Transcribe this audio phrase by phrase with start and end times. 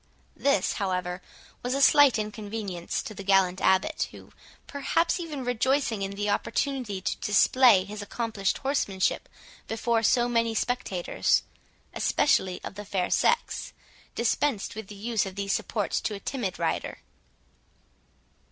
[0.35, 1.21] This, however,
[1.61, 4.31] was a slight inconvenience to the gallant Abbot, who,
[4.65, 9.29] perhaps, even rejoicing in the opportunity to display his accomplished horsemanship
[9.67, 11.43] before so many spectators,
[11.93, 13.73] especially of the fair sex,
[14.15, 16.97] dispensed with the use of these supports to a timid rider.